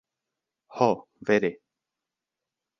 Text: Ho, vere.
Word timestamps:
Ho, 0.77 0.87
vere. 1.31 1.53